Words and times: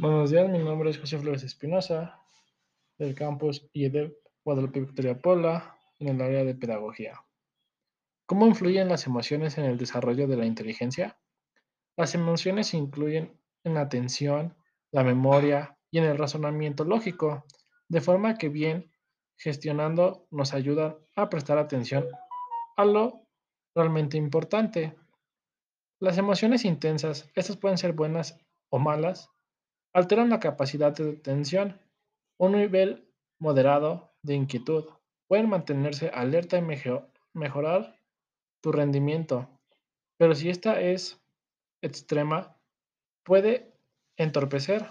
Buenos 0.00 0.30
días, 0.30 0.48
mi 0.48 0.56
nombre 0.56 0.88
es 0.88 0.98
José 0.98 1.18
Flores 1.18 1.42
Espinosa, 1.42 2.18
del 2.96 3.14
campus 3.14 3.68
IEDEP 3.74 4.16
Guadalupe 4.42 4.80
Victoria 4.80 5.20
Puebla, 5.20 5.78
en 5.98 6.08
el 6.08 6.22
área 6.22 6.42
de 6.42 6.54
pedagogía. 6.54 7.22
¿Cómo 8.24 8.46
influyen 8.46 8.88
las 8.88 9.06
emociones 9.06 9.58
en 9.58 9.66
el 9.66 9.76
desarrollo 9.76 10.26
de 10.26 10.38
la 10.38 10.46
inteligencia? 10.46 11.20
Las 11.98 12.14
emociones 12.14 12.72
incluyen 12.72 13.38
en 13.62 13.74
la 13.74 13.82
atención, 13.82 14.56
la 14.90 15.04
memoria 15.04 15.76
y 15.90 15.98
en 15.98 16.04
el 16.04 16.16
razonamiento 16.16 16.84
lógico, 16.84 17.44
de 17.90 18.00
forma 18.00 18.38
que 18.38 18.48
bien 18.48 18.90
gestionando 19.36 20.26
nos 20.30 20.54
ayudan 20.54 20.96
a 21.14 21.28
prestar 21.28 21.58
atención 21.58 22.06
a 22.78 22.86
lo 22.86 23.26
realmente 23.74 24.16
importante. 24.16 24.96
Las 25.98 26.16
emociones 26.16 26.64
intensas, 26.64 27.30
estas 27.34 27.58
pueden 27.58 27.76
ser 27.76 27.92
buenas 27.92 28.38
o 28.70 28.78
malas, 28.78 29.30
Alteran 29.92 30.30
la 30.30 30.40
capacidad 30.40 30.92
de 30.92 31.10
atención. 31.18 31.80
Un 32.38 32.52
nivel 32.52 33.08
moderado 33.38 34.12
de 34.22 34.34
inquietud 34.34 34.84
puede 35.26 35.46
mantenerse 35.46 36.10
alerta 36.10 36.58
y 36.58 36.62
mejorar 37.34 37.96
tu 38.60 38.72
rendimiento, 38.72 39.48
pero 40.18 40.34
si 40.34 40.50
esta 40.50 40.80
es 40.80 41.20
extrema, 41.82 42.56
puede 43.24 43.72
entorpecer 44.16 44.86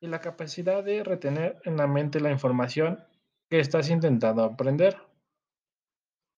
y 0.00 0.08
la 0.08 0.20
capacidad 0.20 0.82
de 0.84 1.04
retener 1.04 1.60
en 1.64 1.76
la 1.76 1.86
mente 1.86 2.20
la 2.20 2.30
información 2.30 3.04
que 3.48 3.60
estás 3.60 3.88
intentando 3.88 4.44
aprender. 4.44 4.98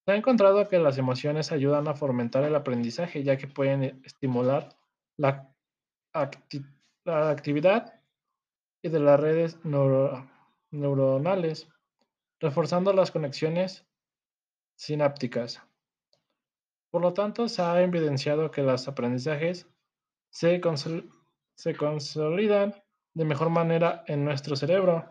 Se 0.05 0.13
ha 0.13 0.15
encontrado 0.15 0.67
que 0.67 0.79
las 0.79 0.97
emociones 0.97 1.51
ayudan 1.51 1.87
a 1.87 1.95
fomentar 1.95 2.43
el 2.43 2.55
aprendizaje 2.55 3.23
ya 3.23 3.37
que 3.37 3.47
pueden 3.47 4.01
estimular 4.05 4.69
la 5.17 5.53
la 6.13 7.29
actividad 7.29 8.01
y 8.81 8.89
de 8.89 8.99
las 8.99 9.19
redes 9.19 9.57
neuronales, 10.71 11.67
reforzando 12.39 12.93
las 12.93 13.11
conexiones 13.11 13.85
sinápticas. 14.75 15.61
Por 16.89 17.01
lo 17.01 17.13
tanto, 17.13 17.47
se 17.47 17.61
ha 17.61 17.81
evidenciado 17.81 18.49
que 18.49 18.63
los 18.63 18.87
aprendizajes 18.87 19.67
se, 20.31 20.61
se 21.55 21.75
consolidan 21.75 22.75
de 23.13 23.25
mejor 23.25 23.49
manera 23.49 24.03
en 24.07 24.25
nuestro 24.25 24.55
cerebro. 24.55 25.05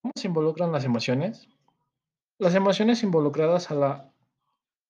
¿Cómo 0.00 0.12
se 0.14 0.28
involucran 0.28 0.72
las 0.72 0.84
emociones? 0.84 1.48
Las 2.38 2.54
emociones 2.54 3.02
involucradas 3.02 3.70
a 3.70 3.74
la 3.74 4.12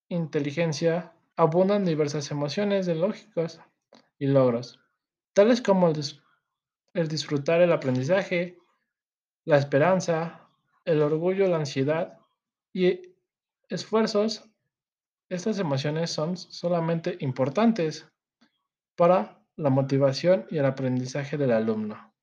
inteligencia 0.08 1.12
abundan 1.36 1.84
diversas 1.84 2.30
emociones 2.30 2.86
de 2.86 2.94
lógicas 2.94 3.60
y 4.18 4.26
logros, 4.26 4.80
tales 5.32 5.60
como 5.60 5.88
el, 5.88 7.08
disfrutar 7.08 7.60
el 7.60 7.72
aprendizaje, 7.72 8.58
la 9.44 9.58
esperanza, 9.58 10.48
el 10.84 11.02
orgullo, 11.02 11.46
la 11.48 11.56
ansiedad 11.56 12.18
y 12.72 13.14
esfuerzos. 13.68 14.44
Estas 15.28 15.58
emociones 15.58 16.10
son 16.10 16.36
solamente 16.36 17.16
importantes 17.20 18.08
para 18.96 19.42
la 19.56 19.70
motivación 19.70 20.46
y 20.50 20.58
el 20.58 20.66
aprendizaje 20.66 21.36
del 21.36 21.52
alumno. 21.52 22.15